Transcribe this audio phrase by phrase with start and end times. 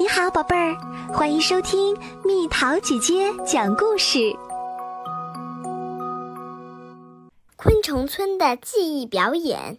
[0.00, 0.76] 你好，宝贝儿，
[1.12, 4.32] 欢迎收听蜜桃姐姐讲故事。
[7.56, 9.76] 昆虫村的记忆表演。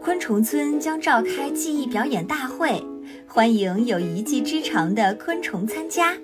[0.00, 2.80] 昆虫村将召开记忆表演大会，
[3.26, 6.16] 欢迎有一技之长的昆虫参加。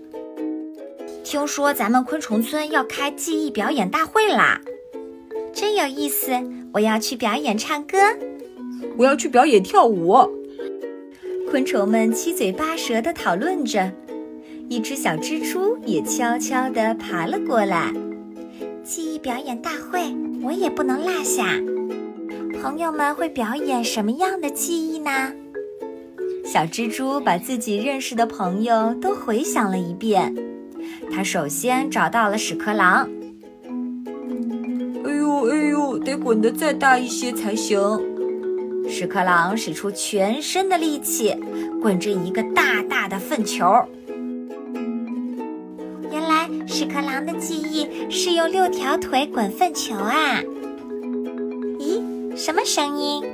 [1.24, 4.60] 听说咱们昆虫村要开记忆表演大会啦，
[5.52, 6.30] 真有意思！
[6.72, 7.98] 我要去表演唱歌，
[8.96, 10.36] 我要去表演跳舞。
[11.56, 13.90] 昆虫们七嘴八舌地讨论着，
[14.68, 17.90] 一只小蜘蛛也悄悄地爬了过来。
[18.84, 21.58] 记忆表演大会，我也不能落下。
[22.60, 25.32] 朋友们会表演什么样的记忆呢？
[26.44, 30.34] 小蜘蛛把自己认识的朋友都回想了一遍。
[31.10, 33.08] 他首先找到了屎壳郎。
[35.06, 37.80] 哎呦哎呦，得滚得再大一些才行。
[38.88, 41.34] 屎壳郎使出全身的力气，
[41.80, 43.64] 滚着一个大大的粪球。
[46.10, 50.40] 原来屎壳郎的记忆是用六条腿滚粪球啊！
[51.78, 52.00] 咦，
[52.36, 53.24] 什么声音？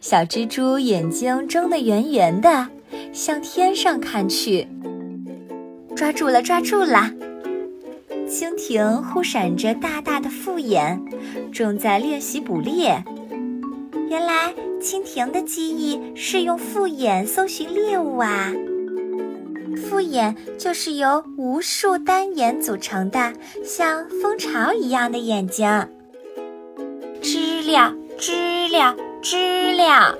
[0.00, 2.68] 小蜘蛛眼睛睁得圆圆的，
[3.12, 4.66] 向天上看去。
[5.94, 7.10] 抓住了，抓住了！
[8.28, 11.00] 蜻蜓忽闪着大大的复眼，
[11.52, 13.04] 正在练习捕猎。
[14.12, 18.52] 原来蜻蜓的记忆是用复眼搜寻猎物啊！
[19.88, 23.32] 复眼就是由无数单眼组成的，
[23.64, 25.66] 像蜂巢一样的眼睛。
[27.22, 30.18] 知了，知了，知了，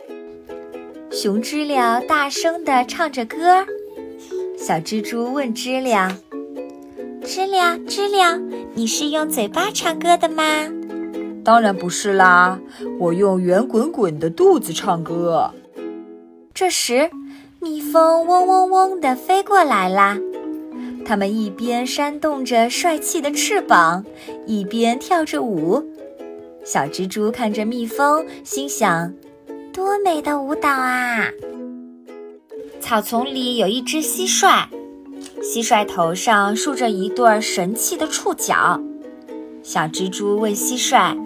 [1.11, 3.67] 熊知了大声地唱着歌。
[4.57, 6.17] 小蜘蛛问知了
[7.27, 8.41] ：“知了，知了，
[8.73, 10.45] 你是用嘴巴唱歌的吗？”
[11.45, 12.59] 当然不是啦，
[12.99, 15.51] 我用圆滚滚的肚子唱歌。
[16.55, 17.11] 这时，
[17.61, 20.19] 蜜蜂嗡嗡嗡地飞过来啦。
[21.05, 24.05] 它们一边扇动着帅气的翅膀，
[24.47, 25.85] 一边跳着舞。
[26.65, 29.13] 小蜘蛛看着蜜蜂，心想：
[29.73, 31.27] 多美的舞蹈啊！
[32.81, 34.67] 草丛里有一只蟋蟀，
[35.43, 38.81] 蟋蟀头上竖着一对神气的触角。
[39.65, 41.17] 小蜘蛛问蟋蟀：“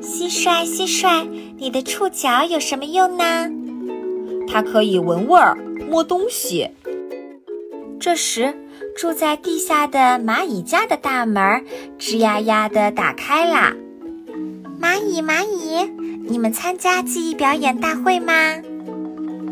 [0.00, 1.26] 蟋蟀，蟋蟀，
[1.56, 3.50] 你的触角有什么用呢
[4.46, 5.56] ？”“它可以闻味儿，
[5.90, 6.70] 摸东西。”
[7.98, 8.54] 这时，
[8.96, 11.64] 住在地下的蚂蚁家的大门
[11.98, 13.74] 吱呀呀地打开啦。
[14.80, 15.90] “蚂蚁，蚂蚁，
[16.28, 18.32] 你们参加记忆表演大会吗？”“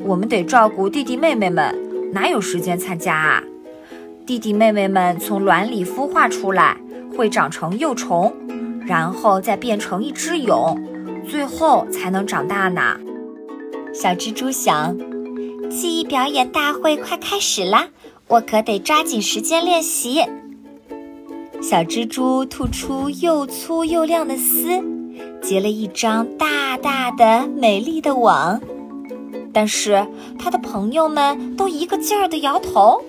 [0.07, 1.75] 我们得照顾弟弟妹妹们，
[2.13, 3.43] 哪有时间参加啊
[4.25, 6.77] ？”“弟弟妹妹们从卵里孵化出来。”
[7.17, 8.31] 会长成幼虫，
[8.87, 10.79] 然后再变成一只蛹，
[11.29, 12.97] 最后才能长大呢。
[13.93, 14.97] 小蜘蛛想，
[15.69, 17.89] 记忆表演大会快开始啦，
[18.29, 20.25] 我可得抓紧时间练习。
[21.61, 24.69] 小蜘蛛吐出又粗又亮的丝，
[25.43, 28.61] 结了一张大大的美丽的网。
[29.53, 30.07] 但是
[30.39, 33.03] 它的朋友们都一个劲儿地摇头。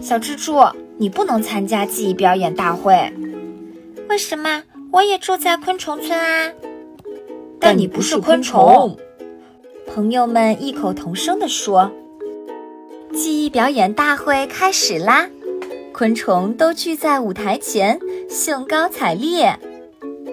[0.00, 0.60] 小蜘蛛。
[1.00, 3.12] 你不能参加记忆表演大会，
[4.08, 4.62] 为什么？
[4.90, 6.50] 我也住在昆虫村啊。
[7.60, 8.96] 但你不是昆虫。
[9.86, 11.90] 朋友们异口同声地说
[13.12, 15.28] ：“记忆表演大会开始啦！”
[15.92, 19.58] 昆虫都聚在舞台前，兴高采烈。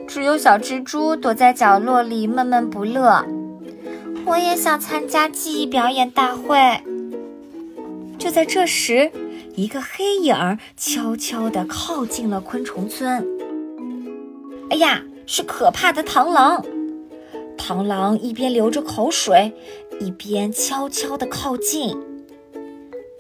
[0.08, 3.26] 只有小蜘蛛躲在角落里闷闷不乐。
[4.26, 6.58] 我也想参加记忆表演大会。
[8.18, 9.12] 就在这时。
[9.58, 13.26] 一个黑影儿悄悄地靠近了昆虫村。
[14.70, 16.64] 哎呀，是可怕的螳螂！
[17.58, 19.54] 螳螂一边流着口水，
[20.00, 21.98] 一边悄悄地靠近。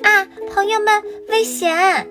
[0.01, 2.07] 啊，朋友们，危险！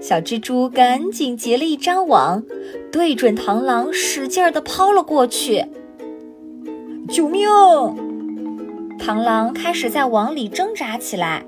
[0.00, 2.42] 小蜘蛛赶紧结了一张网，
[2.90, 5.66] 对准螳螂使劲儿地抛了过去。
[7.08, 7.48] 救命！
[8.98, 11.44] 螳螂开始在网里挣扎起来。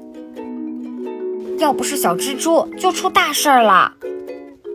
[1.58, 3.94] 要不是小蜘蛛，就出大事儿了。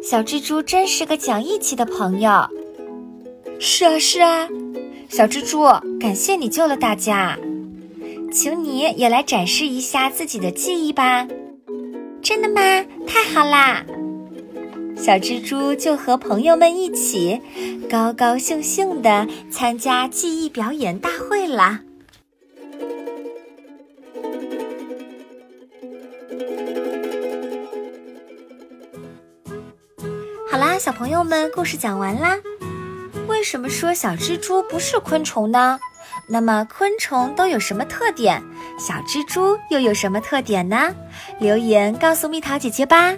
[0.09, 2.47] 小蜘蛛真是个讲义气的朋友。
[3.59, 4.47] 是啊，是啊，
[5.09, 5.65] 小蜘蛛，
[5.99, 7.37] 感谢你救了大家，
[8.31, 11.27] 请你也来展示一下自己的记忆吧。
[12.21, 12.61] 真的吗？
[13.05, 13.83] 太好啦！
[14.95, 17.41] 小蜘蛛就和朋友们一起，
[17.89, 21.81] 高高兴兴地参加记忆表演大会啦。
[30.79, 32.37] 小朋友们，故事讲完啦。
[33.27, 35.79] 为什么说小蜘蛛不是昆虫呢？
[36.29, 38.43] 那么昆虫都有什么特点？
[38.79, 40.93] 小蜘蛛又有什么特点呢？
[41.39, 43.15] 留言告诉蜜桃姐姐吧。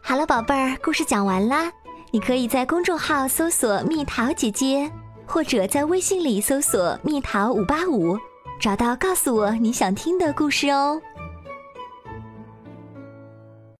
[0.00, 1.70] 好了，宝贝儿，故事讲完啦。
[2.10, 4.90] 你可以在公众号搜索“蜜桃姐姐”，
[5.26, 8.18] 或者在微信里搜索“蜜桃五八五”，
[8.60, 11.00] 找到告诉我你想听的故事哦。